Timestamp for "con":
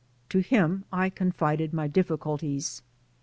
1.11-1.31